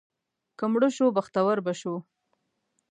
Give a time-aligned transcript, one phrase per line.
[0.57, 1.95] که مړه شو، بختور به شو.